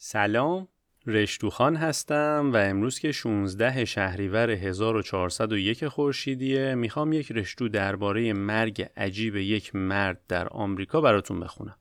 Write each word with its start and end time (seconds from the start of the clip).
سلام 0.00 0.68
رشتوخان 1.06 1.76
هستم 1.76 2.50
و 2.54 2.56
امروز 2.56 2.98
که 2.98 3.12
16 3.12 3.84
شهریور 3.84 4.50
1401 4.50 5.88
خورشیدیه 5.88 6.74
می‌خوام 6.74 7.12
یک 7.12 7.32
رشتو 7.32 7.68
درباره 7.68 8.32
مرگ 8.32 8.86
عجیب 8.96 9.36
یک 9.36 9.74
مرد 9.74 10.20
در 10.28 10.48
آمریکا 10.48 11.00
براتون 11.00 11.40
بخونم. 11.40 11.76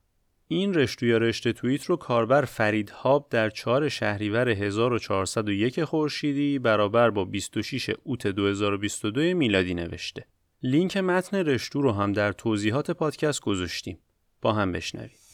این 0.47 0.73
رشتو 0.73 1.05
یا 1.05 1.17
رشته 1.17 1.53
توییت 1.53 1.83
رو 1.83 1.95
کاربر 1.95 2.45
فرید 2.45 2.89
هاب 2.89 3.27
در 3.29 3.49
4 3.49 3.89
شهریور 3.89 4.49
1401 4.49 5.83
خورشیدی 5.83 6.59
برابر 6.59 7.09
با 7.09 7.25
26 7.25 7.89
اوت 8.03 8.27
2022 8.27 9.21
میلادی 9.21 9.73
نوشته. 9.73 10.25
لینک 10.63 10.97
متن 10.97 11.37
رشتو 11.37 11.81
رو 11.81 11.91
هم 11.91 12.13
در 12.13 12.31
توضیحات 12.31 12.91
پادکست 12.91 13.41
گذاشتیم. 13.41 13.99
با 14.41 14.53
هم 14.53 14.71
بشنویم. 14.71 15.26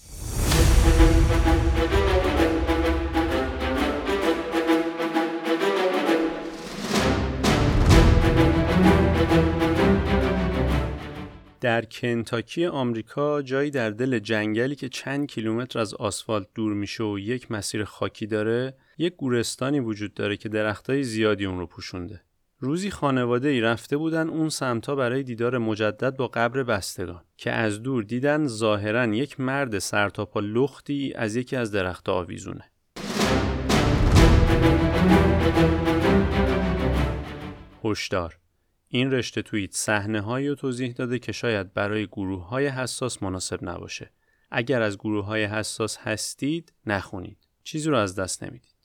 در 11.73 11.85
کنتاکی 11.85 12.65
آمریکا 12.65 13.41
جایی 13.41 13.71
در 13.71 13.89
دل 13.89 14.19
جنگلی 14.19 14.75
که 14.75 14.89
چند 14.89 15.27
کیلومتر 15.27 15.79
از 15.79 15.93
آسفالت 15.93 16.47
دور 16.55 16.73
میشه 16.73 17.03
و 17.03 17.19
یک 17.19 17.51
مسیر 17.51 17.83
خاکی 17.83 18.27
داره 18.27 18.73
یک 18.97 19.15
گورستانی 19.15 19.79
وجود 19.79 20.13
داره 20.13 20.37
که 20.37 20.49
درختای 20.49 21.03
زیادی 21.03 21.45
اون 21.45 21.59
رو 21.59 21.67
پوشونده. 21.67 22.21
روزی 22.59 22.91
خانواده 22.91 23.49
ای 23.49 23.61
رفته 23.61 23.97
بودن 23.97 24.29
اون 24.29 24.49
سمتا 24.49 24.95
برای 24.95 25.23
دیدار 25.23 25.57
مجدد 25.57 26.15
با 26.15 26.27
قبر 26.27 26.63
بستگان 26.63 27.21
که 27.37 27.51
از 27.51 27.83
دور 27.83 28.03
دیدن 28.03 28.47
ظاهرا 28.47 29.05
یک 29.05 29.39
مرد 29.39 29.79
سرتاپا 29.79 30.39
لختی 30.39 31.13
از 31.15 31.35
یکی 31.35 31.55
از 31.55 31.71
درخت 31.71 32.09
آویزونه. 32.09 32.71
هشدار 37.83 38.42
این 38.95 39.11
رشته 39.11 39.41
توییت 39.41 39.73
صحنه 39.73 40.21
هایی 40.21 40.47
رو 40.47 40.55
توضیح 40.55 40.93
داده 40.93 41.19
که 41.19 41.31
شاید 41.31 41.73
برای 41.73 42.07
گروه 42.07 42.47
های 42.47 42.67
حساس 42.67 43.23
مناسب 43.23 43.59
نباشه. 43.61 44.11
اگر 44.51 44.81
از 44.81 44.97
گروه 44.97 45.25
های 45.25 45.45
حساس 45.45 45.97
هستید 45.97 46.73
نخونید. 46.85 47.37
چیزی 47.63 47.89
رو 47.89 47.97
از 47.97 48.15
دست 48.15 48.43
نمی‌دید. 48.43 48.75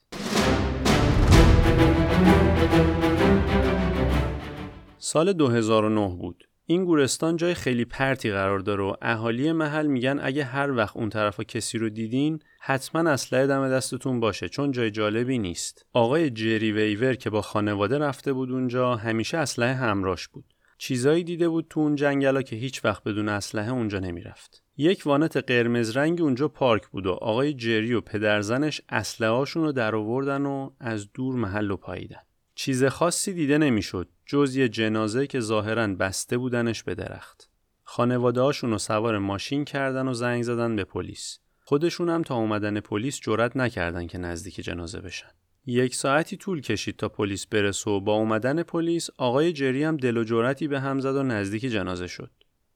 سال 4.98 5.32
2009 5.32 6.16
بود. 6.16 6.47
این 6.70 6.84
گورستان 6.84 7.36
جای 7.36 7.54
خیلی 7.54 7.84
پرتی 7.84 8.30
قرار 8.30 8.58
داره 8.58 8.82
و 8.82 8.94
اهالی 9.02 9.52
محل 9.52 9.86
میگن 9.86 10.18
اگه 10.22 10.44
هر 10.44 10.70
وقت 10.70 10.96
اون 10.96 11.08
طرفا 11.08 11.44
کسی 11.44 11.78
رو 11.78 11.88
دیدین 11.88 12.38
حتما 12.60 13.10
اسلحه 13.10 13.46
دم 13.46 13.68
دستتون 13.68 14.20
باشه 14.20 14.48
چون 14.48 14.72
جای 14.72 14.90
جالبی 14.90 15.38
نیست. 15.38 15.86
آقای 15.92 16.30
جری 16.30 16.72
ویور 16.72 17.14
که 17.14 17.30
با 17.30 17.42
خانواده 17.42 17.98
رفته 17.98 18.32
بود 18.32 18.52
اونجا 18.52 18.96
همیشه 18.96 19.38
اسلحه 19.38 19.74
همراش 19.74 20.28
بود. 20.28 20.44
چیزایی 20.78 21.24
دیده 21.24 21.48
بود 21.48 21.66
تو 21.70 21.80
اون 21.80 21.96
جنگلا 21.96 22.42
که 22.42 22.56
هیچ 22.56 22.84
وقت 22.84 23.04
بدون 23.04 23.28
اسلحه 23.28 23.72
اونجا 23.72 23.98
نمی‌رفت. 23.98 24.62
یک 24.76 25.02
وانت 25.06 25.36
قرمز 25.36 25.96
رنگ 25.96 26.22
اونجا 26.22 26.48
پارک 26.48 26.88
بود 26.88 27.06
و 27.06 27.12
آقای 27.12 27.54
جری 27.54 27.94
و 27.94 28.00
پدرزنش 28.00 28.80
اسلحه‌هاشون 28.88 29.62
رو 29.62 29.72
در 29.72 29.94
آوردن 29.94 30.46
و 30.46 30.70
از 30.80 31.12
دور 31.12 31.34
محل 31.34 31.68
رو 31.68 31.76
پاییدن. 31.76 32.20
چیز 32.54 32.84
خاصی 32.84 33.32
دیده 33.32 33.58
نمی‌شد 33.58 34.08
جز 34.30 34.56
یه 34.56 34.68
جنازه 34.68 35.26
که 35.26 35.40
ظاهرا 35.40 35.86
بسته 35.86 36.38
بودنش 36.38 36.82
به 36.82 36.94
درخت. 36.94 37.50
خانواده 37.84 38.40
رو 38.60 38.78
سوار 38.78 39.18
ماشین 39.18 39.64
کردن 39.64 40.08
و 40.08 40.14
زنگ 40.14 40.42
زدن 40.42 40.76
به 40.76 40.84
پلیس. 40.84 41.38
خودشون 41.60 42.08
هم 42.08 42.22
تا 42.22 42.34
اومدن 42.34 42.80
پلیس 42.80 43.20
جرأت 43.20 43.56
نکردن 43.56 44.06
که 44.06 44.18
نزدیک 44.18 44.54
جنازه 44.54 45.00
بشن. 45.00 45.30
یک 45.66 45.94
ساعتی 45.94 46.36
طول 46.36 46.60
کشید 46.60 46.96
تا 46.96 47.08
پلیس 47.08 47.46
برسه 47.46 47.90
و 47.90 48.00
با 48.00 48.14
اومدن 48.14 48.62
پلیس 48.62 49.10
آقای 49.18 49.52
جری 49.52 49.84
هم 49.84 49.96
دل 49.96 50.16
و 50.16 50.24
جرأتی 50.24 50.68
به 50.68 50.80
هم 50.80 51.00
زد 51.00 51.16
و 51.16 51.22
نزدیک 51.22 51.62
جنازه 51.62 52.06
شد. 52.06 52.30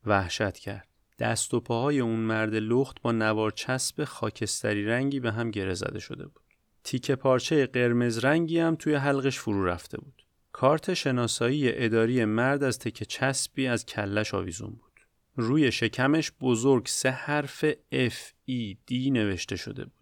وحشت 0.06 0.58
کرد. 0.58 0.88
دست 1.18 1.54
و 1.54 1.60
پاهای 1.60 2.00
اون 2.00 2.20
مرد 2.20 2.54
لخت 2.54 3.02
با 3.02 3.12
نوار 3.12 3.50
چسب 3.50 4.04
خاکستری 4.04 4.84
رنگی 4.84 5.20
به 5.20 5.32
هم 5.32 5.50
گره 5.50 5.74
زده 5.74 5.98
شده 5.98 6.24
بود. 6.24 6.42
تیکه 6.84 7.16
پارچه 7.16 7.66
قرمز 7.66 8.24
رنگی 8.24 8.58
هم 8.58 8.76
توی 8.76 8.94
حلقش 8.94 9.38
فرو 9.38 9.64
رفته 9.64 9.98
بود. 9.98 10.21
کارت 10.52 10.94
شناسایی 10.94 11.84
اداری 11.84 12.24
مرد 12.24 12.62
از 12.62 12.78
تکه 12.78 13.04
چسبی 13.04 13.66
از 13.66 13.86
کلش 13.86 14.34
آویزون 14.34 14.70
بود. 14.70 14.92
روی 15.36 15.72
شکمش 15.72 16.32
بزرگ 16.40 16.86
سه 16.86 17.10
حرف 17.10 17.72
F 17.92 18.14
E 18.50 18.76
D 18.90 18.92
نوشته 18.92 19.56
شده 19.56 19.84
بود. 19.84 19.92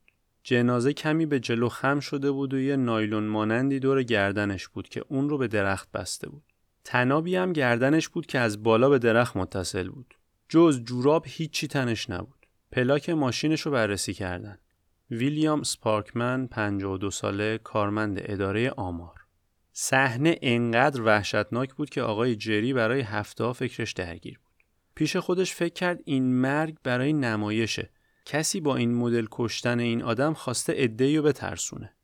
جنازه 0.42 0.92
کمی 0.92 1.26
به 1.26 1.40
جلو 1.40 1.68
خم 1.68 2.00
شده 2.00 2.30
بود 2.30 2.54
و 2.54 2.58
یه 2.58 2.76
نایلون 2.76 3.24
مانندی 3.24 3.78
دور 3.78 4.02
گردنش 4.02 4.68
بود 4.68 4.88
که 4.88 5.04
اون 5.08 5.28
رو 5.28 5.38
به 5.38 5.48
درخت 5.48 5.92
بسته 5.92 6.28
بود. 6.28 6.42
تنابی 6.84 7.36
هم 7.36 7.52
گردنش 7.52 8.08
بود 8.08 8.26
که 8.26 8.38
از 8.38 8.62
بالا 8.62 8.88
به 8.88 8.98
درخت 8.98 9.36
متصل 9.36 9.88
بود. 9.88 10.14
جز 10.48 10.84
جوراب 10.84 11.24
هیچی 11.28 11.68
تنش 11.68 12.10
نبود. 12.10 12.46
پلاک 12.72 13.10
ماشینش 13.10 13.60
رو 13.60 13.72
بررسی 13.72 14.14
کردن. 14.14 14.58
ویلیام 15.10 15.62
سپارکمن 15.62 16.46
52 16.46 17.10
ساله 17.10 17.58
کارمند 17.58 18.20
اداره 18.22 18.70
آمار 18.70 19.19
صحنه 19.72 20.38
انقدر 20.42 21.02
وحشتناک 21.02 21.74
بود 21.74 21.90
که 21.90 22.02
آقای 22.02 22.36
جری 22.36 22.72
برای 22.72 23.00
هفته 23.00 23.52
فکرش 23.52 23.92
درگیر 23.92 24.38
بود. 24.38 24.50
پیش 24.94 25.16
خودش 25.16 25.54
فکر 25.54 25.74
کرد 25.74 26.00
این 26.04 26.34
مرگ 26.34 26.76
برای 26.82 27.12
نمایشه. 27.12 27.90
کسی 28.24 28.60
با 28.60 28.76
این 28.76 28.94
مدل 28.94 29.26
کشتن 29.30 29.80
این 29.80 30.02
آدم 30.02 30.34
خواسته 30.34 30.72
ادهی 30.76 31.16
رو 31.16 31.22
بترسونه. 31.22 31.94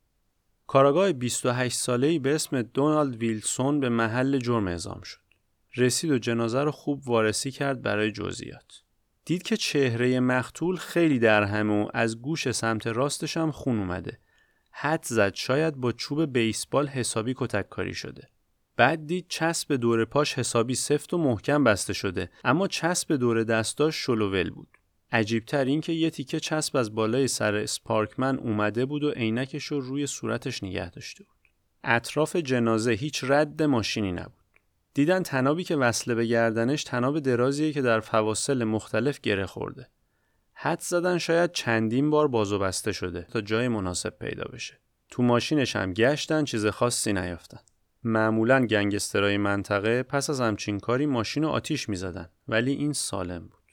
کاراگاه 0.67 1.11
28 1.11 1.77
ساله‌ای 1.77 2.19
به 2.19 2.35
اسم 2.35 2.61
دونالد 2.61 3.15
ویلسون 3.15 3.79
به 3.79 3.89
محل 3.89 4.39
جرم 4.39 4.67
اعزام 4.67 5.01
شد. 5.01 5.19
رسید 5.75 6.11
و 6.11 6.17
جنازه 6.17 6.63
رو 6.63 6.71
خوب 6.71 7.09
وارسی 7.09 7.51
کرد 7.51 7.81
برای 7.81 8.11
جزئیات. 8.11 8.81
دید 9.25 9.43
که 9.43 9.57
چهره 9.57 10.19
مختول 10.19 10.75
خیلی 10.77 11.19
در 11.19 11.43
همه 11.43 11.83
و 11.83 11.89
از 11.93 12.21
گوش 12.21 12.51
سمت 12.51 12.87
راستش 12.87 13.37
هم 13.37 13.51
خون 13.51 13.79
اومده. 13.79 14.19
حد 14.79 15.03
زد 15.03 15.33
شاید 15.33 15.75
با 15.75 15.91
چوب 15.91 16.33
بیسبال 16.33 16.87
حسابی 16.87 17.33
کتک 17.37 17.69
کاری 17.69 17.93
شده. 17.93 18.27
بعد 18.75 19.07
دید 19.07 19.25
چسب 19.29 19.75
دور 19.75 20.05
پاش 20.05 20.33
حسابی 20.33 20.75
سفت 20.75 21.13
و 21.13 21.17
محکم 21.17 21.63
بسته 21.63 21.93
شده 21.93 22.29
اما 22.43 22.67
چسب 22.67 23.15
دور 23.15 23.43
دستاش 23.43 23.95
شلوول 23.95 24.49
بود. 24.49 24.67
عجیبتر 25.11 25.65
این 25.65 25.81
که 25.81 25.93
یه 25.93 26.09
تیکه 26.09 26.39
چسب 26.39 26.77
از 26.77 26.95
بالای 26.95 27.27
سر 27.27 27.55
اسپارکمن 27.55 28.37
اومده 28.37 28.85
بود 28.85 29.03
و 29.03 29.11
عینکش 29.11 29.65
رو 29.65 29.81
روی 29.81 30.07
صورتش 30.07 30.63
نگه 30.63 30.89
داشته 30.89 31.23
بود. 31.23 31.37
اطراف 31.83 32.35
جنازه 32.35 32.91
هیچ 32.91 33.23
رد 33.23 33.63
ماشینی 33.63 34.11
نبود. 34.11 34.33
دیدن 34.93 35.23
تنابی 35.23 35.63
که 35.63 35.75
وصله 35.75 36.15
به 36.15 36.25
گردنش 36.25 36.83
تناب 36.83 37.19
درازیه 37.19 37.73
که 37.73 37.81
در 37.81 37.99
فواصل 37.99 38.63
مختلف 38.63 39.21
گره 39.21 39.45
خورده. 39.45 39.89
حد 40.59 40.79
زدن 40.79 41.17
شاید 41.17 41.51
چندین 41.51 42.09
بار 42.09 42.27
بازو 42.27 42.59
بسته 42.59 42.91
شده 42.91 43.21
تا 43.21 43.41
جای 43.41 43.67
مناسب 43.67 44.09
پیدا 44.09 44.43
بشه. 44.43 44.79
تو 45.09 45.23
ماشینش 45.23 45.75
هم 45.75 45.93
گشتن 45.93 46.45
چیز 46.45 46.65
خاصی 46.65 47.13
نیافتن. 47.13 47.59
معمولا 48.03 48.65
گنگسترای 48.65 49.37
منطقه 49.37 50.03
پس 50.03 50.29
از 50.29 50.41
همچین 50.41 50.79
کاری 50.79 51.05
ماشین 51.05 51.43
رو 51.43 51.49
آتیش 51.49 51.89
می‌زدن 51.89 52.29
ولی 52.47 52.71
این 52.71 52.93
سالم 52.93 53.41
بود. 53.41 53.63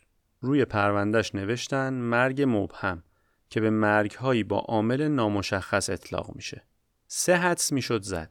روی 0.40 0.64
پروندهش 0.64 1.34
نوشتن 1.34 1.94
مرگ 1.94 2.44
مبهم 2.48 3.02
که 3.50 3.60
به 3.60 3.70
مرگهایی 3.70 4.44
با 4.44 4.58
عامل 4.58 5.08
نامشخص 5.08 5.90
اطلاق 5.90 6.36
میشه. 6.36 6.62
سه 7.06 7.36
حدس 7.36 7.72
می‌شد 7.72 8.02
زد. 8.02 8.30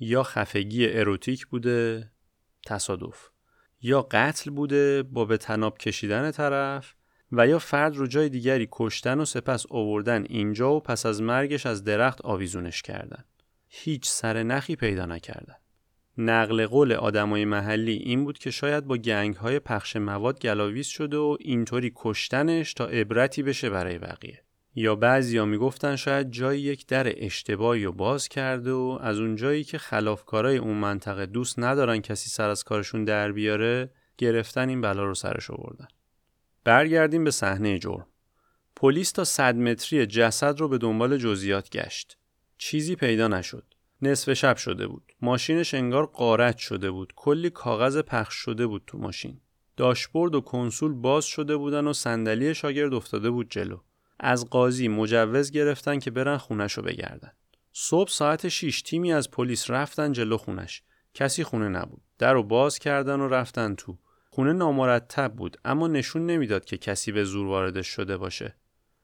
یا 0.00 0.22
خفگی 0.22 0.88
اروتیک 0.88 1.46
بوده 1.46 2.10
تصادف 2.66 3.28
یا 3.82 4.02
قتل 4.10 4.50
بوده 4.50 5.02
با 5.02 5.24
به 5.24 5.36
تناب 5.36 5.78
کشیدن 5.78 6.30
طرف 6.30 6.94
و 7.32 7.46
یا 7.46 7.58
فرد 7.58 7.96
رو 7.96 8.06
جای 8.06 8.28
دیگری 8.28 8.68
کشتن 8.72 9.20
و 9.20 9.24
سپس 9.24 9.66
آوردن 9.70 10.24
اینجا 10.28 10.74
و 10.74 10.80
پس 10.80 11.06
از 11.06 11.22
مرگش 11.22 11.66
از 11.66 11.84
درخت 11.84 12.22
آویزونش 12.22 12.82
کردن. 12.82 13.24
هیچ 13.68 14.08
سر 14.08 14.42
نخی 14.42 14.76
پیدا 14.76 15.06
نکردن. 15.06 15.56
نقل 16.18 16.66
قول 16.66 16.92
آدمای 16.92 17.44
محلی 17.44 17.92
این 17.92 18.24
بود 18.24 18.38
که 18.38 18.50
شاید 18.50 18.84
با 18.84 18.96
گنگ 18.96 19.34
های 19.34 19.58
پخش 19.58 19.96
مواد 19.96 20.40
گلاویز 20.40 20.86
شده 20.86 21.16
و 21.16 21.36
اینطوری 21.40 21.92
کشتنش 21.94 22.74
تا 22.74 22.86
عبرتی 22.86 23.42
بشه 23.42 23.70
برای 23.70 23.98
بقیه. 23.98 24.42
یا 24.74 24.94
بعضیا 24.94 25.44
می‌گفتن 25.44 25.96
شاید 25.96 26.30
جایی 26.30 26.60
یک 26.60 26.86
در 26.86 27.24
اشتباهی 27.24 27.84
رو 27.84 27.92
باز 27.92 28.28
کرده 28.28 28.72
و 28.72 28.98
از 29.00 29.18
اون 29.18 29.36
جایی 29.36 29.64
که 29.64 29.78
خلافکارای 29.78 30.56
اون 30.56 30.76
منطقه 30.76 31.26
دوست 31.26 31.58
ندارن 31.58 31.98
کسی 31.98 32.30
سر 32.30 32.50
از 32.50 32.64
کارشون 32.64 33.04
در 33.04 33.32
بیاره 33.32 33.90
گرفتن 34.18 34.68
این 34.68 34.80
بلا 34.80 35.04
رو 35.04 35.14
سرش 35.14 35.50
آوردن. 35.50 35.88
برگردیم 36.68 37.24
به 37.24 37.30
صحنه 37.30 37.78
جرم 37.78 38.06
پلیس 38.76 39.12
تا 39.12 39.24
صد 39.24 39.56
متری 39.56 40.06
جسد 40.06 40.60
رو 40.60 40.68
به 40.68 40.78
دنبال 40.78 41.16
جزئیات 41.16 41.70
گشت 41.70 42.18
چیزی 42.58 42.96
پیدا 42.96 43.28
نشد 43.28 43.64
نصف 44.02 44.32
شب 44.32 44.56
شده 44.56 44.86
بود 44.86 45.12
ماشینش 45.20 45.74
انگار 45.74 46.06
قارت 46.06 46.58
شده 46.58 46.90
بود 46.90 47.12
کلی 47.16 47.50
کاغذ 47.50 47.98
پخش 47.98 48.34
شده 48.34 48.66
بود 48.66 48.82
تو 48.86 48.98
ماشین 48.98 49.40
داشبورد 49.76 50.34
و 50.34 50.40
کنسول 50.40 50.92
باز 50.92 51.24
شده 51.24 51.56
بودن 51.56 51.86
و 51.86 51.92
صندلی 51.92 52.54
شاگرد 52.54 52.94
افتاده 52.94 53.30
بود 53.30 53.50
جلو 53.50 53.78
از 54.20 54.50
قاضی 54.50 54.88
مجوز 54.88 55.50
گرفتن 55.50 55.98
که 55.98 56.10
برن 56.10 56.36
خونش 56.36 56.72
رو 56.72 56.82
بگردن. 56.82 57.32
صبح 57.72 58.10
ساعت 58.10 58.48
6 58.48 58.82
تیمی 58.82 59.12
از 59.12 59.30
پلیس 59.30 59.70
رفتن 59.70 60.12
جلو 60.12 60.36
خونش. 60.36 60.82
کسی 61.14 61.44
خونه 61.44 61.68
نبود. 61.68 62.02
در 62.18 62.32
رو 62.32 62.42
باز 62.42 62.78
کردن 62.78 63.20
و 63.20 63.28
رفتن 63.28 63.74
تو. 63.74 63.98
خونه 64.38 64.52
نامرتب 64.52 65.32
بود 65.32 65.56
اما 65.64 65.88
نشون 65.88 66.26
نمی‌داد 66.26 66.64
که 66.64 66.76
کسی 66.76 67.12
به 67.12 67.24
زور 67.24 67.46
واردش 67.46 67.86
شده 67.86 68.16
باشه. 68.16 68.54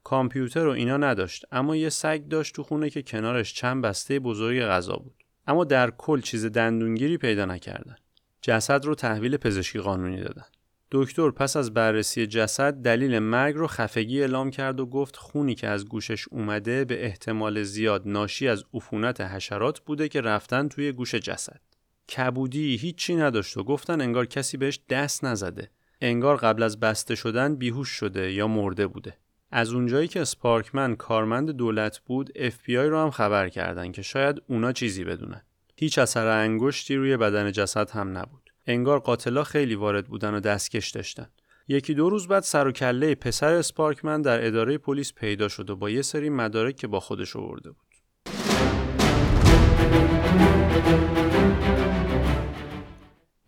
کامپیوتر 0.05 0.67
و 0.67 0.71
اینا 0.71 0.97
نداشت 0.97 1.45
اما 1.53 1.77
یه 1.77 1.89
سگ 1.89 2.23
داشت 2.29 2.55
تو 2.55 2.63
خونه 2.63 2.91
که 2.91 3.03
کنارش 3.03 3.55
چند 3.55 3.83
بسته 3.83 4.19
بزرگ 4.19 4.63
غذا 4.63 4.97
بود. 4.97 5.25
اما 5.47 5.65
در 5.65 5.91
کل 5.91 6.21
چیز 6.21 6.47
دندونگیری 6.47 7.19
پیدا 7.19 7.45
نکردن. 7.45 7.97
جسد 8.43 8.85
رو 8.85 8.95
تحویل 8.95 9.37
پزشکی 9.37 9.79
قانونی 9.79 10.21
دادن. 10.21 10.45
دکتر 10.91 11.31
پس 11.31 11.57
از 11.57 11.75
بررسی 11.75 12.27
جسد 12.27 12.75
دلیل 12.75 13.19
مرگ 13.19 13.55
رو 13.55 13.67
خفگی 13.67 14.21
اعلام 14.21 14.51
کرد 14.51 14.81
و 14.81 14.87
گفت 14.87 15.17
خونی 15.17 15.55
که 15.55 15.69
از 15.69 15.89
گوشش 15.89 16.29
اومده 16.29 16.85
به 16.85 17.05
احتمال 17.05 17.63
زیاد 17.63 18.03
ناشی 18.07 18.49
از 18.49 18.65
عفونت 18.75 19.21
حشرات 19.21 19.81
بوده 19.81 20.09
که 20.09 20.21
رفتن 20.21 20.69
توی 20.69 20.93
گوش 20.93 21.15
جسد. 21.15 21.61
کبودی 22.09 22.77
هیچی 22.77 23.17
نداشت 23.17 23.57
و 23.57 23.65
گفتن 23.65 24.01
انگار 24.01 24.27
کسی 24.27 24.57
بهش 24.57 24.81
دست 24.89 25.25
نزده. 25.25 25.71
انگار 26.01 26.37
قبل 26.37 26.63
از 26.63 26.81
بسته 26.81 27.15
شدن 27.15 27.57
بیهوش 27.57 27.89
شده 27.89 28.33
یا 28.33 28.49
مرده 28.49 28.87
بوده. 28.87 29.17
از 29.51 29.73
اونجایی 29.73 30.09
که 30.09 30.25
سپارکمن 30.25 30.97
کارمند 30.97 31.51
دولت 31.51 31.99
بود 31.99 32.31
FBI 32.39 32.71
رو 32.71 32.99
هم 32.99 33.11
خبر 33.11 33.49
کردن 33.49 33.93
که 33.93 34.03
شاید 34.03 34.43
اونا 34.49 34.73
چیزی 34.73 35.05
بدونن. 35.05 35.43
هیچ 35.77 35.99
اثر 35.99 36.27
انگشتی 36.27 36.97
روی 36.97 37.17
بدن 37.17 37.53
جسد 37.53 37.91
هم 37.91 38.19
نبود. 38.19 38.51
انگار 38.67 38.99
قاتلا 38.99 39.45
خیلی 39.45 39.75
وارد 39.75 40.07
بودن 40.07 40.35
و 40.35 40.41
دستکش 40.41 40.91
داشتن. 40.91 41.27
یکی 41.69 41.95
دو 41.95 42.11
روز 42.11 42.29
بعد 42.29 42.43
سر 42.43 42.67
و 42.67 42.73
کله 42.73 43.15
پسر 43.15 43.53
اسپارکمن 43.53 44.23
در 44.23 44.47
اداره 44.47 44.79
پلیس 44.79 45.13
پیدا 45.13 45.49
شد 45.49 45.71
و 45.71 45.77
با 45.77 45.91
یه 45.91 46.03
سری 46.03 46.31
مدارک 46.31 46.77
که 46.77 46.87
با 46.87 47.01
خودش 47.01 47.37
آورده 47.37 47.71
بود. 47.71 47.84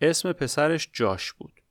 اسم 0.01 0.31
پسرش 0.31 0.89
جاش 0.93 1.33
بود. 1.33 1.61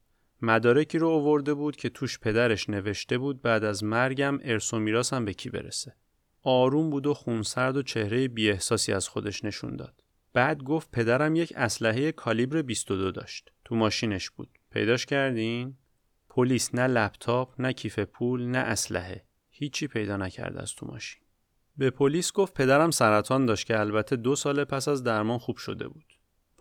مدارکی 0.42 0.98
رو 0.98 1.08
آورده 1.08 1.54
بود 1.54 1.76
که 1.76 1.88
توش 1.88 2.18
پدرش 2.18 2.70
نوشته 2.70 3.18
بود 3.18 3.42
بعد 3.42 3.64
از 3.64 3.84
مرگم 3.84 4.38
ارث 4.42 4.74
و 4.74 4.78
میراثم 4.78 5.24
به 5.24 5.34
کی 5.34 5.50
برسه. 5.50 5.94
آروم 6.42 6.90
بود 6.90 7.06
و 7.06 7.14
خونسرد 7.14 7.76
و 7.76 7.82
چهره 7.82 8.28
بی 8.28 8.50
احساسی 8.50 8.92
از 8.92 9.08
خودش 9.08 9.44
نشون 9.44 9.76
داد. 9.76 10.02
بعد 10.32 10.62
گفت 10.62 10.90
پدرم 10.90 11.36
یک 11.36 11.52
اسلحه 11.56 12.12
کالیبر 12.12 12.62
22 12.62 13.10
داشت. 13.10 13.52
تو 13.64 13.74
ماشینش 13.74 14.30
بود. 14.30 14.48
پیداش 14.70 15.06
کردین؟ 15.06 15.76
پلیس 16.28 16.74
نه 16.74 16.86
لپتاپ، 16.86 17.60
نه 17.60 17.72
کیف 17.72 17.98
پول، 17.98 18.46
نه 18.46 18.58
اسلحه. 18.58 19.24
هیچی 19.50 19.86
پیدا 19.86 20.16
نکرد 20.16 20.56
از 20.56 20.74
تو 20.74 20.86
ماشین. 20.86 21.22
به 21.76 21.90
پلیس 21.90 22.32
گفت 22.32 22.54
پدرم 22.54 22.90
سرطان 22.90 23.46
داشت 23.46 23.66
که 23.66 23.80
البته 23.80 24.16
دو 24.16 24.36
سال 24.36 24.64
پس 24.64 24.88
از 24.88 25.02
درمان 25.02 25.38
خوب 25.38 25.56
شده 25.56 25.88
بود. 25.88 26.15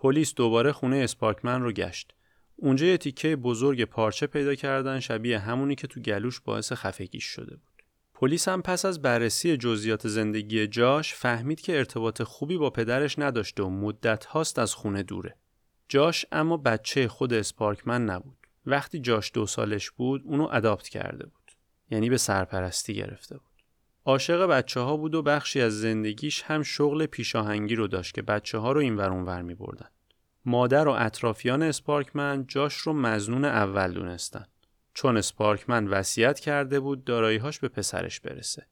پلیس 0.05 0.33
دوباره 0.33 0.71
خونه 0.71 0.97
اسپارکمن 0.97 1.61
رو 1.61 1.71
گشت. 1.71 2.13
اونجا 2.55 2.85
یه 2.85 2.97
تیکه 2.97 3.35
بزرگ 3.35 3.83
پارچه 3.85 4.27
پیدا 4.27 4.55
کردن 4.55 4.99
شبیه 4.99 5.39
همونی 5.39 5.75
که 5.75 5.87
تو 5.87 5.99
گلوش 5.99 6.39
باعث 6.39 6.73
خفگیش 6.73 7.23
شده 7.23 7.55
بود. 7.55 7.83
پلیس 8.13 8.47
هم 8.47 8.61
پس 8.61 8.85
از 8.85 9.01
بررسی 9.01 9.57
جزئیات 9.57 10.07
زندگی 10.07 10.67
جاش 10.67 11.13
فهمید 11.13 11.61
که 11.61 11.77
ارتباط 11.77 12.21
خوبی 12.21 12.57
با 12.57 12.69
پدرش 12.69 13.19
نداشته 13.19 13.63
و 13.63 13.69
مدت 13.69 14.25
هاست 14.25 14.59
از 14.59 14.73
خونه 14.73 15.03
دوره. 15.03 15.35
جاش 15.89 16.25
اما 16.31 16.57
بچه 16.57 17.07
خود 17.07 17.33
اسپارکمن 17.33 18.05
نبود. 18.05 18.37
وقتی 18.65 18.99
جاش 18.99 19.31
دو 19.33 19.45
سالش 19.45 19.91
بود 19.91 20.21
اونو 20.25 20.49
اداپت 20.51 20.87
کرده 20.87 21.25
بود. 21.25 21.51
یعنی 21.89 22.09
به 22.09 22.17
سرپرستی 22.17 22.93
گرفته 22.93 23.37
بود. 23.37 23.55
عاشق 24.05 24.47
بچه 24.47 24.79
ها 24.79 24.97
بود 24.97 25.15
و 25.15 25.21
بخشی 25.21 25.61
از 25.61 25.81
زندگیش 25.81 26.41
هم 26.41 26.63
شغل 26.63 27.05
پیشاهنگی 27.05 27.75
رو 27.75 27.87
داشت 27.87 28.13
که 28.13 28.21
بچه 28.21 28.57
ها 28.57 28.71
رو 28.71 28.79
این 28.79 28.95
ور 28.95 29.09
ور 29.11 29.41
می 29.41 29.55
بردن. 29.55 29.87
مادر 30.45 30.87
و 30.87 30.91
اطرافیان 30.91 31.63
اسپارکمن 31.63 32.45
جاش 32.47 32.75
رو 32.75 32.93
مزنون 32.93 33.45
اول 33.45 33.93
دونستن. 33.93 34.45
چون 34.93 35.21
سپارکمن 35.21 35.87
وصیت 35.87 36.39
کرده 36.39 36.79
بود 36.79 37.03
داراییهاش 37.03 37.59
به 37.59 37.67
پسرش 37.67 38.19
برسه. 38.19 38.67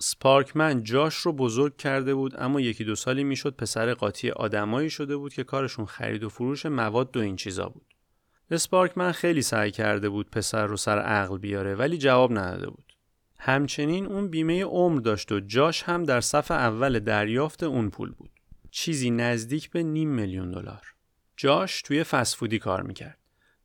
سپارکمن 0.00 0.82
جاش 0.82 1.14
رو 1.14 1.32
بزرگ 1.32 1.76
کرده 1.76 2.14
بود 2.14 2.34
اما 2.38 2.60
یکی 2.60 2.84
دو 2.84 2.94
سالی 2.94 3.24
می‌شد 3.24 3.56
پسر 3.56 3.94
قاطی 3.94 4.30
آدمایی 4.30 4.90
شده 4.90 5.16
بود 5.16 5.34
که 5.34 5.44
کارشون 5.44 5.86
خرید 5.86 6.24
و 6.24 6.28
فروش 6.28 6.66
مواد 6.66 7.16
و 7.16 7.20
این 7.20 7.36
چیزا 7.36 7.68
بود. 7.68 7.94
اسپارکمن 8.50 9.12
خیلی 9.12 9.42
سعی 9.42 9.70
کرده 9.70 10.08
بود 10.08 10.30
پسر 10.30 10.66
رو 10.66 10.76
سر 10.76 10.98
عقل 10.98 11.38
بیاره 11.38 11.74
ولی 11.74 11.98
جواب 11.98 12.38
نداده 12.38 12.70
بود. 12.70 12.92
همچنین 13.38 14.06
اون 14.06 14.28
بیمه 14.28 14.64
عمر 14.64 15.00
داشت 15.00 15.32
و 15.32 15.40
جاش 15.40 15.82
هم 15.82 16.04
در 16.04 16.20
صف 16.20 16.50
اول 16.50 16.98
دریافت 16.98 17.62
اون 17.62 17.90
پول 17.90 18.10
بود. 18.10 18.30
چیزی 18.70 19.10
نزدیک 19.10 19.70
به 19.70 19.82
نیم 19.82 20.08
میلیون 20.08 20.50
دلار. 20.50 20.93
جاش 21.36 21.82
توی 21.82 22.04
فسفودی 22.04 22.58
کار 22.58 22.82
می‌کرد. 22.82 23.18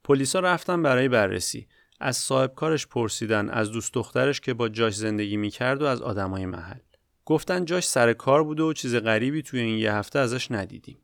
پلیسا 0.04 0.40
رفتن 0.40 0.84
برای 0.84 1.10
بررسی. 1.10 1.68
از 2.00 2.18
صاحب 2.18 2.56
کارش 2.56 2.88
پرسیدن 2.88 3.50
از 3.50 3.72
دوست 3.72 3.94
دخترش 3.94 4.42
که 4.42 4.54
با 4.54 4.70
جاش 4.70 4.96
زندگی 4.96 5.38
می‌کرد 5.38 5.82
و 5.82 5.86
از 5.86 6.02
آدمای 6.02 6.46
محل. 6.46 6.80
گفتن 7.26 7.66
جاش 7.66 7.88
سر 7.88 8.14
کار 8.14 8.44
بوده 8.44 8.64
و 8.64 8.74
چیز 8.74 8.96
غریبی 8.96 9.42
توی 9.42 9.60
این 9.60 9.78
یه 9.78 9.94
هفته 9.94 10.20
ازش 10.20 10.52
ندیدیم. 10.52 10.98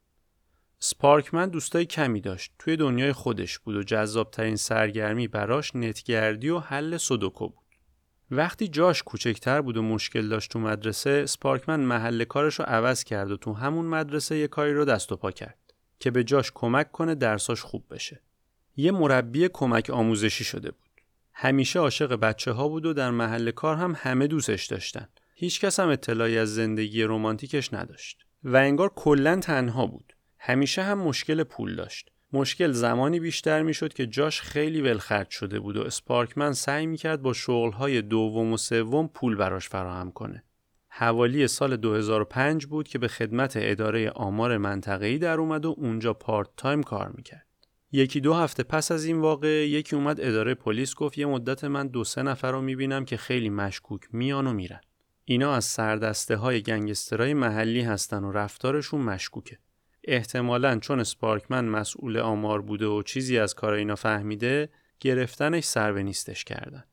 سپارکمن 0.79 1.49
دوستای 1.49 1.85
کمی 1.85 2.21
داشت. 2.21 2.51
توی 2.59 2.77
دنیای 2.77 3.13
خودش 3.13 3.59
بود 3.59 3.75
و 3.75 3.83
جذابترین 3.83 4.55
سرگرمی 4.55 5.27
براش 5.27 5.75
نتگردی 5.75 6.49
و 6.49 6.59
حل 6.59 6.97
سودوکو 6.97 7.49
بود. 7.49 7.65
وقتی 8.31 8.67
جاش 8.67 9.03
کوچکتر 9.03 9.61
بود 9.61 9.77
و 9.77 9.81
مشکل 9.81 10.29
داشت 10.29 10.51
تو 10.51 10.59
مدرسه، 10.59 11.25
سپارکمن 11.25 11.79
محل 11.79 12.23
کارش 12.23 12.59
رو 12.59 12.65
عوض 12.65 13.03
کرد 13.03 13.31
و 13.31 13.37
تو 13.37 13.53
همون 13.53 13.85
مدرسه 13.85 14.37
یه 14.37 14.47
کاری 14.47 14.73
رو 14.73 14.85
دست 14.85 15.11
و 15.11 15.15
پا 15.15 15.31
کرد 15.31 15.59
که 15.99 16.11
به 16.11 16.23
جاش 16.23 16.51
کمک 16.55 16.91
کنه 16.91 17.15
درساش 17.15 17.61
خوب 17.61 17.83
بشه. 17.89 18.21
یه 18.77 18.91
مربی 18.91 19.49
کمک 19.53 19.89
آموزشی 19.89 20.43
شده 20.43 20.71
بود. 20.71 20.89
همیشه 21.33 21.79
عاشق 21.79 22.15
بچه 22.15 22.51
ها 22.51 22.67
بود 22.67 22.85
و 22.85 22.93
در 22.93 23.11
محل 23.11 23.51
کار 23.51 23.75
هم 23.75 23.95
همه 23.97 24.27
دوستش 24.27 24.65
داشتن. 24.65 25.07
هیچ 25.35 25.61
کس 25.61 25.79
هم 25.79 25.89
اطلاعی 25.89 26.37
از 26.37 26.55
زندگی 26.55 27.03
رمانتیکش 27.03 27.73
نداشت 27.73 28.25
و 28.43 28.57
انگار 28.57 28.91
کلا 28.95 29.39
تنها 29.39 29.85
بود. 29.85 30.13
همیشه 30.39 30.83
هم 30.83 30.97
مشکل 30.97 31.43
پول 31.43 31.75
داشت. 31.75 32.11
مشکل 32.33 32.71
زمانی 32.71 33.19
بیشتر 33.19 33.61
می‌شد 33.61 33.93
که 33.93 34.07
جاش 34.07 34.41
خیلی 34.41 34.81
ولخرج 34.81 35.29
شده 35.29 35.59
بود 35.59 35.77
و 35.77 35.81
اسپارکمن 35.81 36.53
سعی 36.53 36.85
می‌کرد 36.85 37.21
با 37.21 37.33
شغلهای 37.33 38.01
دوم 38.01 38.53
و 38.53 38.57
سوم 38.57 39.07
پول 39.07 39.35
براش 39.35 39.69
فراهم 39.69 40.11
کنه. 40.11 40.43
حوالی 40.97 41.47
سال 41.47 41.77
2005 41.77 42.65
بود 42.65 42.87
که 42.87 42.99
به 42.99 43.07
خدمت 43.07 43.53
اداره 43.55 44.09
آمار 44.09 44.57
منطقه‌ای 44.57 45.17
در 45.17 45.39
اومد 45.39 45.65
و 45.65 45.75
اونجا 45.77 46.13
پارت 46.13 46.49
تایم 46.57 46.83
کار 46.83 47.09
می‌کرد. 47.09 47.45
یکی 47.91 48.21
دو 48.21 48.33
هفته 48.33 48.63
پس 48.63 48.91
از 48.91 49.05
این 49.05 49.21
واقعه 49.21 49.67
یکی 49.67 49.95
اومد 49.95 50.21
اداره 50.21 50.53
پلیس 50.53 50.95
گفت 50.95 51.17
یه 51.17 51.25
مدت 51.25 51.63
من 51.63 51.87
دو 51.87 52.03
سه 52.03 52.23
نفر 52.23 52.51
رو 52.51 52.61
می‌بینم 52.61 53.05
که 53.05 53.17
خیلی 53.17 53.49
مشکوک 53.49 54.01
میان 54.11 54.47
و 54.47 54.53
میرن. 54.53 54.81
اینا 55.25 55.53
از 55.53 55.65
سردسته 55.65 56.35
های 56.35 56.61
گنگسترهای 56.61 57.33
محلی 57.33 57.81
هستن 57.81 58.23
و 58.23 58.31
رفتارشون 58.31 59.01
مشکوکه. 59.01 59.57
احتمالا 60.03 60.79
چون 60.79 61.03
سپارکمن 61.03 61.65
مسئول 61.65 62.17
آمار 62.17 62.61
بوده 62.61 62.85
و 62.85 63.03
چیزی 63.03 63.37
از 63.37 63.53
کار 63.53 63.73
اینا 63.73 63.95
فهمیده 63.95 64.69
گرفتنش 64.99 65.63
سر 65.63 65.91
به 65.91 66.03
نیستش 66.03 66.43
کردن. 66.43 66.83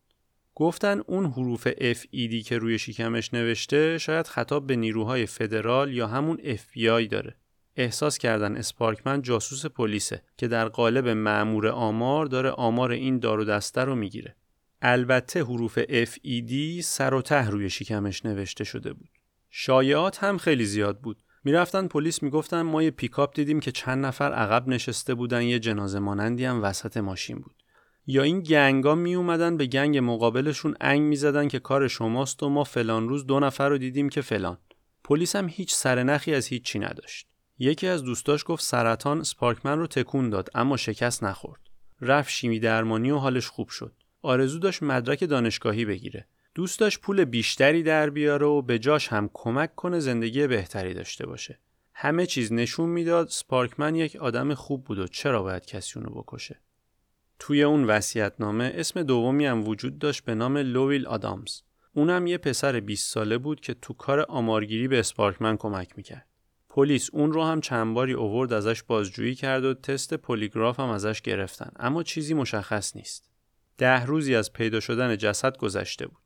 گفتن 0.54 1.00
اون 1.06 1.26
حروف 1.26 1.68
FED 1.68 2.44
که 2.44 2.59
روی 2.59 2.78
شیکمش 2.78 3.35
نوشته 3.35 3.99
شاید 3.99 4.26
خطاب 4.26 4.66
به 4.66 4.76
نیروهای 4.76 5.26
فدرال 5.26 5.92
یا 5.92 6.06
همون 6.06 6.37
FBI 6.37 7.09
داره. 7.11 7.37
احساس 7.76 8.18
کردن 8.18 8.56
اسپارکمن 8.56 9.23
جاسوس 9.23 9.66
پلیسه 9.66 10.23
که 10.37 10.49
در 10.49 10.68
قالب 10.68 11.09
معمور 11.09 11.68
آمار 11.68 12.26
داره 12.26 12.50
آمار 12.50 12.90
این 12.90 13.18
دار 13.18 13.40
و 13.40 13.44
دسته 13.44 13.80
رو 13.80 13.94
می‌گیره. 13.94 14.37
البته 14.82 15.42
حروف 15.42 15.78
FED 15.78 16.80
سر 16.80 17.14
و 17.14 17.23
ته 17.23 17.50
روی 17.50 17.71
شکمش 17.71 18.25
نوشته 18.25 18.64
شده 18.64 18.92
بود. 18.92 19.09
شایعات 19.50 20.25
هم 20.25 20.38
خیلی 20.38 20.64
زیاد 20.64 21.00
بود. 21.00 21.23
می‌رفتن 21.44 21.87
پلیس 21.87 22.23
می‌گفتن 22.23 22.62
ما 22.62 22.82
یه 22.82 22.90
پیکاپ 22.90 23.35
دیدیم 23.35 23.61
که 23.61 23.73
چند 23.73 24.06
نفر 24.06 24.32
عقب 24.32 24.68
نشسته 24.68 25.14
بودن 25.14 25.42
یه 25.42 25.59
جنازه 25.59 25.99
مانندی 25.99 26.44
هم 26.44 26.62
وسط 26.62 26.97
ماشین 26.97 27.38
بود. 27.38 27.62
یا 28.06 28.23
این 28.23 28.40
گنگا 28.40 28.94
می 28.94 29.14
اومدن 29.14 29.56
به 29.56 29.66
گنگ 29.66 29.99
مقابلشون 29.99 30.75
انگ 30.80 31.02
می‌زدن 31.02 31.49
که 31.49 31.59
کار 31.59 31.88
شماست 31.88 32.42
و 32.42 32.49
ما 32.49 32.64
فلان 32.64 33.09
روز 33.09 33.26
دو 33.26 33.40
نفر 33.40 33.68
رو 33.68 33.78
دیدیم 33.78 34.09
که 34.09 34.21
فلان. 34.21 34.59
پلیس 35.04 35.37
هم 35.37 35.49
هیچ 35.49 35.75
سرنخی 35.75 36.35
از 36.35 36.47
هیچی 36.47 36.78
نداشت. 36.78 37.28
یکی 37.59 37.87
از 37.87 38.02
دوستاش 38.02 38.44
گفت 38.47 38.64
سرطان 38.64 39.23
سپارکمن 39.23 39.78
رو 39.78 39.87
تکون 39.87 40.30
داد 40.30 40.49
اما 40.54 40.76
شکست 40.76 41.25
نخورد. 41.25 41.61
رفت 42.00 42.30
شیمی 42.30 42.61
درمانی 42.61 43.11
و 43.11 43.16
حالش 43.16 43.47
خوب 43.47 43.68
شد. 43.68 43.92
آرزو 44.23 44.59
داشت 44.59 44.82
مدرک 44.82 45.25
دانشگاهی 45.25 45.85
بگیره. 45.85 46.26
دوست 46.54 46.80
داشت 46.80 47.00
پول 47.00 47.25
بیشتری 47.25 47.82
در 47.82 48.11
بیاره 48.11 48.47
و 48.47 48.62
به 48.62 48.78
جاش 48.78 49.09
هم 49.09 49.30
کمک 49.32 49.75
کنه 49.75 50.00
زندگی 50.00 50.47
بهتری 50.47 50.94
داشته 50.94 51.26
باشه. 51.26 51.59
همه 51.94 52.26
چیز 52.26 52.52
نشون 52.52 52.88
می‌داد 52.88 53.28
سپارکمن 53.28 53.94
یک 53.94 54.16
آدم 54.16 54.54
خوب 54.54 54.85
بود 54.85 54.99
و 54.99 55.06
چرا 55.06 55.42
باید 55.42 55.66
کسی 55.66 55.99
اونو 55.99 56.23
بکشه. 56.23 56.61
توی 57.44 57.62
اون 57.62 58.00
نامه 58.38 58.72
اسم 58.75 59.02
دومی 59.02 59.46
هم 59.46 59.68
وجود 59.68 59.99
داشت 59.99 60.25
به 60.25 60.34
نام 60.34 60.58
لویل 60.58 61.06
آدامز. 61.06 61.61
اونم 61.92 62.26
یه 62.26 62.38
پسر 62.38 62.80
20 62.80 63.12
ساله 63.12 63.38
بود 63.38 63.61
که 63.61 63.75
تو 63.75 63.94
کار 63.94 64.26
آمارگیری 64.28 64.88
به 64.88 64.99
اسپارکمن 64.99 65.56
کمک 65.56 65.88
می‌کرد. 65.96 66.26
پلیس 66.68 67.11
اون 67.12 67.32
رو 67.32 67.44
هم 67.44 67.61
چند 67.61 67.94
باری 67.94 68.12
اوورد 68.12 68.52
ازش 68.52 68.82
بازجویی 68.82 69.34
کرد 69.34 69.64
و 69.64 69.75
تست 69.75 70.14
پلیگراف 70.14 70.80
هم 70.80 70.88
ازش 70.88 71.20
گرفتن 71.20 71.70
اما 71.76 72.02
چیزی 72.02 72.34
مشخص 72.34 72.96
نیست. 72.96 73.30
ده 73.78 74.04
روزی 74.04 74.34
از 74.34 74.52
پیدا 74.52 74.80
شدن 74.80 75.16
جسد 75.16 75.56
گذشته 75.56 76.06
بود. 76.06 76.22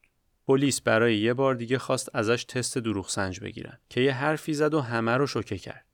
پلیس 0.46 0.80
برای 0.80 1.18
یه 1.18 1.35
بار 1.35 1.54
دیگه 1.54 1.78
خواست 1.78 2.08
ازش 2.14 2.44
تست 2.44 2.78
دروغ 2.78 3.08
سنج 3.08 3.40
بگیرن 3.40 3.78
که 3.88 4.00
یه 4.00 4.12
حرفی 4.12 4.54
زد 4.54 4.75
و 4.75 4.80
همه 4.80 5.16
رو 5.16 5.26
شوکه 5.26 5.58
کرد. 5.58 5.87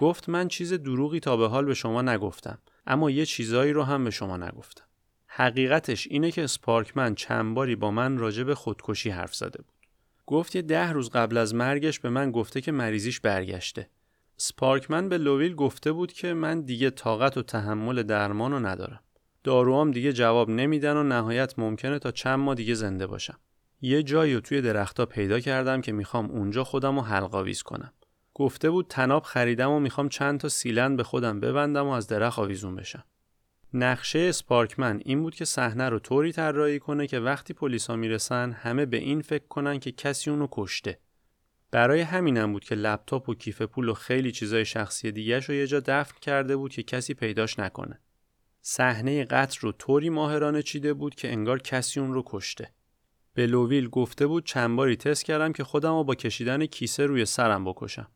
گفت 0.00 0.28
من 0.28 0.48
چیز 0.48 0.72
دروغی 0.72 1.20
تا 1.20 1.36
به 1.36 1.48
حال 1.48 1.64
به 1.64 1.74
شما 1.74 2.02
نگفتم 2.02 2.58
اما 2.86 3.10
یه 3.10 3.26
چیزایی 3.26 3.72
رو 3.72 3.82
هم 3.82 4.04
به 4.04 4.10
شما 4.10 4.36
نگفتم. 4.36 4.84
حقیقتش 5.26 6.06
اینه 6.10 6.30
که 6.30 6.46
سپارکمن 6.46 7.14
چند 7.14 7.54
باری 7.54 7.76
با 7.76 7.90
من 7.90 8.18
راجع 8.18 8.42
به 8.42 8.54
خودکشی 8.54 9.10
حرف 9.10 9.34
زده 9.34 9.62
بود. 9.62 9.74
گفت 10.26 10.56
یه 10.56 10.62
ده 10.62 10.92
روز 10.92 11.10
قبل 11.10 11.36
از 11.36 11.54
مرگش 11.54 12.00
به 12.00 12.10
من 12.10 12.30
گفته 12.30 12.60
که 12.60 12.72
مریضیش 12.72 13.20
برگشته. 13.20 13.88
سپارکمن 14.36 15.08
به 15.08 15.18
لویل 15.18 15.54
گفته 15.54 15.92
بود 15.92 16.12
که 16.12 16.34
من 16.34 16.60
دیگه 16.60 16.90
طاقت 16.90 17.36
و 17.36 17.42
تحمل 17.42 18.02
درمان 18.02 18.52
رو 18.52 18.58
ندارم. 18.58 19.00
داروام 19.44 19.90
دیگه 19.90 20.12
جواب 20.12 20.50
نمیدن 20.50 20.96
و 20.96 21.02
نهایت 21.02 21.58
ممکنه 21.58 21.98
تا 21.98 22.10
چند 22.10 22.38
ماه 22.38 22.54
دیگه 22.54 22.74
زنده 22.74 23.06
باشم. 23.06 23.38
یه 23.80 24.02
جایی 24.02 24.34
رو 24.34 24.40
توی 24.40 24.60
درختها 24.60 25.06
پیدا 25.06 25.40
کردم 25.40 25.80
که 25.80 25.92
می‌خوام 25.92 26.30
اونجا 26.30 26.64
خودم 26.64 26.96
رو 26.96 27.02
حلقاویز 27.02 27.62
کنم. 27.62 27.92
گفته 28.40 28.70
بود 28.70 28.86
تناب 28.88 29.22
خریدم 29.22 29.70
و 29.70 29.80
می‌خوام 29.80 30.08
چند 30.08 30.40
تا 30.40 30.48
سیلند 30.48 30.96
به 30.96 31.02
خودم 31.02 31.40
ببندم 31.40 31.86
و 31.86 31.90
از 31.90 32.06
درخت 32.06 32.38
آویزون 32.38 32.76
بشم. 32.76 33.04
نقشه 33.74 34.18
اسپارکمن 34.18 35.00
این 35.04 35.22
بود 35.22 35.34
که 35.34 35.44
صحنه 35.44 35.88
رو 35.88 35.98
طوری 35.98 36.32
طراحی 36.32 36.78
کنه 36.78 37.06
که 37.06 37.18
وقتی 37.20 37.54
پلیسا 37.54 37.96
می‌رسن 37.96 38.52
همه 38.52 38.86
به 38.86 38.96
این 38.96 39.22
فکر 39.22 39.46
کنن 39.46 39.78
که 39.78 39.92
کسی 39.92 40.30
اونو 40.30 40.48
کشته. 40.50 40.98
برای 41.70 42.00
همینم 42.00 42.52
بود 42.52 42.64
که 42.64 42.74
لپتاپ 42.74 43.28
و 43.28 43.34
کیف 43.34 43.62
پول 43.62 43.88
و 43.88 43.94
خیلی 43.94 44.32
چیزای 44.32 44.64
شخصی 44.64 45.12
دیگه 45.12 45.38
رو 45.38 45.54
یه 45.54 45.66
جا 45.66 45.80
دفن 45.80 46.18
کرده 46.20 46.56
بود 46.56 46.72
که 46.72 46.82
کسی 46.82 47.14
پیداش 47.14 47.58
نکنه. 47.58 48.00
صحنه 48.60 49.24
قتل 49.24 49.58
رو 49.60 49.72
طوری 49.72 50.10
ماهرانه 50.10 50.62
چیده 50.62 50.94
بود 50.94 51.14
که 51.14 51.32
انگار 51.32 51.58
کسی 51.58 52.00
اون 52.00 52.14
رو 52.14 52.22
کشته. 52.26 52.72
به 53.34 53.46
لوویل 53.46 53.88
گفته 53.88 54.26
بود 54.26 54.46
چند 54.46 54.76
باری 54.76 54.96
تست 54.96 55.24
کردم 55.24 55.52
که 55.52 55.64
خودم 55.64 55.92
رو 55.92 56.04
با 56.04 56.14
کشیدن 56.14 56.66
کیسه 56.66 57.06
روی 57.06 57.24
سرم 57.24 57.64
بکشم. 57.64 58.08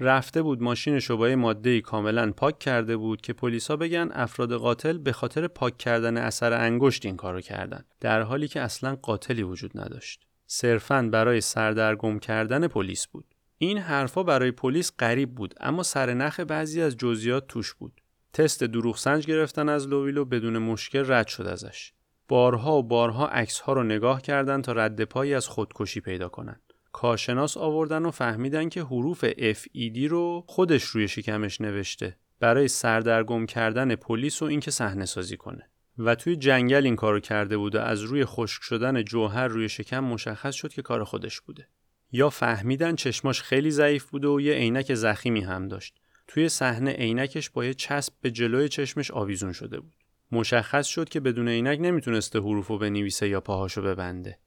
رفته 0.00 0.42
بود 0.42 0.62
ماشینش 0.62 1.04
رو 1.04 1.16
با 1.16 1.36
ماده 1.36 1.80
کاملا 1.80 2.32
پاک 2.32 2.58
کرده 2.58 2.96
بود 2.96 3.20
که 3.20 3.32
پلیسا 3.32 3.76
بگن 3.76 4.08
افراد 4.12 4.52
قاتل 4.52 4.98
به 4.98 5.12
خاطر 5.12 5.46
پاک 5.46 5.78
کردن 5.78 6.16
اثر 6.16 6.52
انگشت 6.52 7.06
این 7.06 7.16
کارو 7.16 7.40
کردن 7.40 7.84
در 8.00 8.22
حالی 8.22 8.48
که 8.48 8.60
اصلا 8.60 8.96
قاتلی 8.96 9.42
وجود 9.42 9.70
نداشت. 9.74 10.26
صرفا 10.46 11.08
برای 11.12 11.40
سردرگم 11.40 12.18
کردن 12.18 12.68
پلیس 12.68 13.06
بود. 13.06 13.24
این 13.58 13.78
حرفا 13.78 14.22
برای 14.22 14.50
پلیس 14.50 14.92
غریب 14.98 15.34
بود 15.34 15.54
اما 15.60 15.82
سرنخ 15.82 16.40
بعضی 16.40 16.82
از 16.82 16.96
جزئیات 16.96 17.46
توش 17.46 17.74
بود. 17.74 18.00
تست 18.32 18.64
دروغ 18.64 18.96
سنج 18.96 19.26
گرفتن 19.26 19.68
از 19.68 19.88
لوویلو 19.88 20.24
بدون 20.24 20.58
مشکل 20.58 21.12
رد 21.12 21.26
شد 21.26 21.46
ازش. 21.46 21.92
بارها 22.28 22.78
و 22.78 22.82
بارها 22.82 23.26
عکس 23.26 23.60
ها 23.60 23.72
رو 23.72 23.82
نگاه 23.82 24.22
کردن 24.22 24.62
تا 24.62 24.72
رد 24.72 25.04
پایی 25.04 25.34
از 25.34 25.48
خودکشی 25.48 26.00
پیدا 26.00 26.28
کنن. 26.28 26.60
کارشناس 26.92 27.56
آوردن 27.56 28.04
و 28.04 28.10
فهمیدن 28.10 28.68
که 28.68 28.82
حروف 28.82 29.24
FED 29.30 29.98
رو 30.08 30.44
خودش 30.46 30.84
روی 30.84 31.08
شکمش 31.08 31.60
نوشته 31.60 32.16
برای 32.40 32.68
سردرگم 32.68 33.46
کردن 33.46 33.94
پلیس 33.94 34.42
و 34.42 34.44
اینکه 34.44 34.70
صحنه 34.70 35.04
سازی 35.04 35.36
کنه. 35.36 35.68
و 35.98 36.14
توی 36.14 36.36
جنگل 36.36 36.84
این 36.84 36.96
کارو 36.96 37.20
کرده 37.20 37.56
بود 37.56 37.76
از 37.76 38.02
روی 38.02 38.24
خشک 38.24 38.62
شدن 38.62 39.02
جوهر 39.02 39.48
روی 39.48 39.68
شکم 39.68 40.00
مشخص 40.00 40.54
شد 40.54 40.72
که 40.72 40.82
کار 40.82 41.04
خودش 41.04 41.40
بوده. 41.40 41.68
یا 42.12 42.30
فهمیدن 42.30 42.96
چشماش 42.96 43.42
خیلی 43.42 43.70
ضعیف 43.70 44.04
بوده 44.04 44.28
و 44.28 44.40
یه 44.40 44.54
عینک 44.54 44.94
زخیمی 44.94 45.40
هم 45.40 45.68
داشت. 45.68 45.94
توی 46.28 46.48
صحنه 46.48 46.90
عینکش 46.92 47.50
با 47.50 47.64
یه 47.64 47.74
چسب 47.74 48.12
به 48.20 48.30
جلوی 48.30 48.68
چشمش 48.68 49.10
آویزون 49.10 49.52
شده 49.52 49.80
بود. 49.80 49.94
مشخص 50.32 50.86
شد 50.86 51.08
که 51.08 51.20
بدون 51.20 51.48
عینک 51.48 51.78
نمی‌تونسته 51.80 52.38
حروفو 52.38 52.78
بنویسه 52.78 53.28
یا 53.28 53.40
پاهاشو 53.40 53.82
ببنده. 53.82 54.38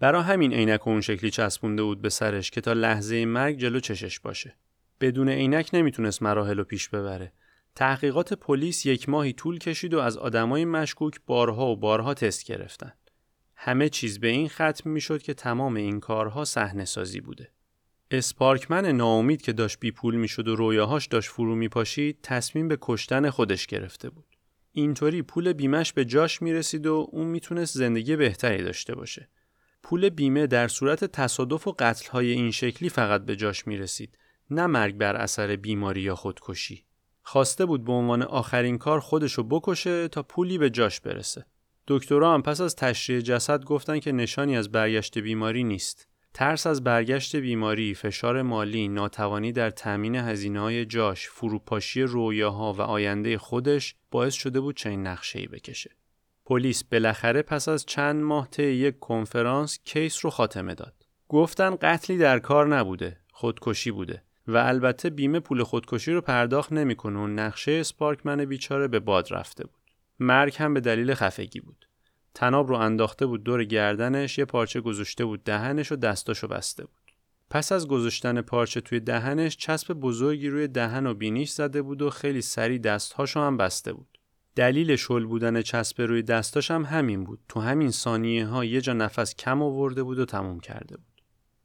برا 0.00 0.22
همین 0.22 0.52
عینک 0.52 0.88
اون 0.88 1.00
شکلی 1.00 1.30
چسبونده 1.30 1.82
بود 1.82 2.02
به 2.02 2.08
سرش 2.08 2.50
که 2.50 2.60
تا 2.60 2.72
لحظه 2.72 3.24
مرگ 3.24 3.58
جلو 3.58 3.80
چشش 3.80 4.20
باشه. 4.20 4.54
بدون 5.00 5.28
عینک 5.28 5.70
نمی‌تونست 5.72 6.22
مراحل 6.22 6.56
رو 6.56 6.64
پیش 6.64 6.88
ببره. 6.88 7.32
تحقیقات 7.74 8.32
پلیس 8.32 8.86
یک 8.86 9.08
ماهی 9.08 9.32
طول 9.32 9.58
کشید 9.58 9.94
و 9.94 9.98
از 9.98 10.16
آدمای 10.16 10.64
مشکوک 10.64 11.20
بارها 11.26 11.66
و 11.66 11.76
بارها 11.76 12.14
تست 12.14 12.44
گرفتن. 12.44 12.92
همه 13.56 13.88
چیز 13.88 14.20
به 14.20 14.28
این 14.28 14.48
ختم 14.48 14.90
می‌شد 14.90 15.22
که 15.22 15.34
تمام 15.34 15.76
این 15.76 16.00
کارها 16.00 16.44
صحنه 16.44 16.84
سازی 16.84 17.20
بوده. 17.20 17.50
اسپارکمن 18.10 18.86
ناامید 18.86 19.42
که 19.42 19.52
داشت 19.52 19.80
بی 19.80 19.90
پول 19.90 20.14
می‌شد 20.14 20.48
و 20.48 20.56
رویاهاش 20.56 21.06
داشت 21.06 21.30
فرو 21.30 21.54
میپاشید 21.54 22.18
تصمیم 22.22 22.68
به 22.68 22.78
کشتن 22.80 23.30
خودش 23.30 23.66
گرفته 23.66 24.10
بود. 24.10 24.36
اینطوری 24.72 25.22
پول 25.22 25.52
بیمش 25.52 25.92
به 25.92 26.04
جاش 26.04 26.42
می‌رسید 26.42 26.86
و 26.86 27.08
اون 27.12 27.26
می‌تونست 27.26 27.78
زندگی 27.78 28.16
بهتری 28.16 28.62
داشته 28.62 28.94
باشه. 28.94 29.28
پول 29.82 30.08
بیمه 30.08 30.46
در 30.46 30.68
صورت 30.68 31.04
تصادف 31.04 31.68
و 31.68 31.74
های 32.10 32.30
این 32.30 32.50
شکلی 32.50 32.88
فقط 32.88 33.24
به 33.24 33.36
جاش 33.36 33.66
می 33.66 33.76
رسید 33.76 34.18
نه 34.50 34.66
مرگ 34.66 34.96
بر 34.96 35.16
اثر 35.16 35.56
بیماری 35.56 36.00
یا 36.00 36.14
خودکشی. 36.14 36.84
خواسته 37.22 37.66
بود 37.66 37.84
به 37.84 37.92
عنوان 37.92 38.22
آخرین 38.22 38.78
کار 38.78 39.00
خودشو 39.00 39.42
بکشه 39.42 40.08
تا 40.08 40.22
پولی 40.22 40.58
به 40.58 40.70
جاش 40.70 41.00
برسه. 41.00 41.44
دکترها 41.88 42.34
هم 42.34 42.42
پس 42.42 42.60
از 42.60 42.76
تشریح 42.76 43.20
جسد 43.20 43.64
گفتن 43.64 43.98
که 43.98 44.12
نشانی 44.12 44.56
از 44.56 44.72
برگشت 44.72 45.18
بیماری 45.18 45.64
نیست. 45.64 46.08
ترس 46.34 46.66
از 46.66 46.84
برگشت 46.84 47.36
بیماری، 47.36 47.94
فشار 47.94 48.42
مالی، 48.42 48.88
ناتوانی 48.88 49.52
در 49.52 49.70
تأمین 49.70 50.14
هزینه 50.14 50.60
های 50.60 50.84
جاش، 50.84 51.28
فروپاشی 51.28 52.02
رویاها 52.02 52.72
و 52.72 52.80
آینده 52.80 53.38
خودش 53.38 53.94
باعث 54.10 54.34
شده 54.34 54.60
بود 54.60 54.76
چنین 54.76 55.06
نقشه‌ای 55.06 55.46
بکشه. 55.46 55.90
پلیس 56.50 56.84
بالاخره 56.84 57.42
پس 57.42 57.68
از 57.68 57.86
چند 57.86 58.22
ماه 58.22 58.48
طی 58.50 58.62
یک 58.62 58.98
کنفرانس 58.98 59.78
کیس 59.84 60.24
رو 60.24 60.30
خاتمه 60.30 60.74
داد. 60.74 60.94
گفتن 61.28 61.76
قتلی 61.76 62.18
در 62.18 62.38
کار 62.38 62.76
نبوده، 62.76 63.16
خودکشی 63.32 63.90
بوده 63.90 64.22
و 64.46 64.56
البته 64.56 65.10
بیمه 65.10 65.40
پول 65.40 65.62
خودکشی 65.62 66.12
رو 66.12 66.20
پرداخت 66.20 66.72
نمی‌کنه 66.72 67.18
و 67.18 67.26
نقشه 67.26 67.72
اسپارکمن 67.72 68.44
بیچاره 68.44 68.88
به 68.88 69.00
باد 69.00 69.32
رفته 69.32 69.64
بود. 69.64 69.80
مرگ 70.20 70.54
هم 70.58 70.74
به 70.74 70.80
دلیل 70.80 71.14
خفگی 71.14 71.60
بود. 71.60 71.86
تناب 72.34 72.68
رو 72.68 72.76
انداخته 72.76 73.26
بود 73.26 73.44
دور 73.44 73.64
گردنش، 73.64 74.38
یه 74.38 74.44
پارچه 74.44 74.80
گذاشته 74.80 75.24
بود 75.24 75.44
دهنش 75.44 75.92
و 75.92 75.96
دستاشو 75.96 76.48
بسته 76.48 76.84
بود. 76.84 77.12
پس 77.50 77.72
از 77.72 77.88
گذاشتن 77.88 78.40
پارچه 78.40 78.80
توی 78.80 79.00
دهنش 79.00 79.56
چسب 79.56 79.94
بزرگی 79.94 80.48
روی 80.48 80.68
دهن 80.68 81.06
و 81.06 81.14
بینیش 81.14 81.50
زده 81.50 81.82
بود 81.82 82.02
و 82.02 82.10
خیلی 82.10 82.42
سری 82.42 82.78
دستهاشو 82.78 83.40
هم 83.40 83.56
بسته 83.56 83.92
بود. 83.92 84.19
دلیل 84.60 84.96
شل 84.96 85.24
بودن 85.24 85.62
چسب 85.62 86.02
روی 86.02 86.22
دستاش 86.22 86.70
هم 86.70 86.84
همین 86.84 87.24
بود. 87.24 87.38
تو 87.48 87.60
همین 87.60 87.90
ثانیه 87.90 88.46
ها 88.46 88.64
یه 88.64 88.80
جا 88.80 88.92
نفس 88.92 89.34
کم 89.34 89.62
آورده 89.62 90.02
بود 90.02 90.18
و 90.18 90.24
تموم 90.24 90.60
کرده 90.60 90.96
بود. 90.96 91.22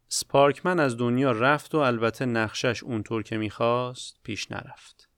سپارکمن 0.08 0.80
از 0.80 0.98
دنیا 0.98 1.32
رفت 1.32 1.75
و 1.75 1.78
البته 1.78 2.25
نقشش 2.25 2.84
اونطور 2.84 3.24
که 3.24 3.38
می‌خواست 3.38 4.20
پیش 4.24 4.52
نرفت. 4.52 5.10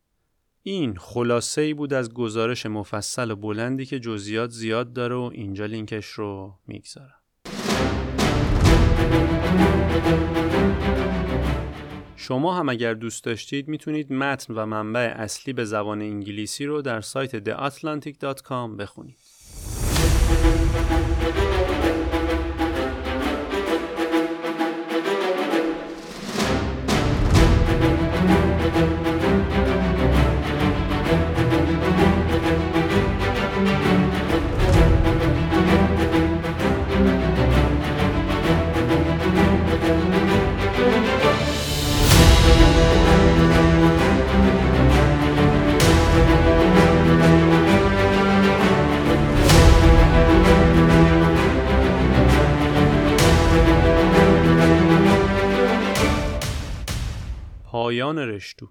این 0.64 0.96
خلاصه 0.98 1.62
ای 1.62 1.74
بود 1.74 1.94
از 1.94 2.14
گزارش 2.14 2.66
مفصل 2.66 3.32
و 3.32 3.36
بلندی 3.36 3.86
که 3.86 4.00
جزئیات 4.00 4.50
زیاد 4.50 4.94
داره 4.94 5.16
و 5.16 5.30
اینجا 5.34 5.66
لینکش 5.66 6.06
رو 6.06 6.60
می‌گذارم. 6.68 7.22
شما 12.20 12.54
هم 12.54 12.70
اگر 12.70 12.94
دوست 12.94 13.24
داشتید 13.24 13.68
می‌تونید 13.68 14.14
متن 14.14 14.54
و 14.54 14.66
منبع 14.66 15.14
اصلی 15.16 15.54
به 15.54 15.66
زبان 15.66 16.02
انگلیسی 16.02 16.66
رو 16.66 16.82
در 16.82 17.02
سایت 17.02 17.44
theatlantic.com 17.44 18.78
بخونید. 18.80 19.18
پایان 58.38 58.42
رشتو 58.42 58.70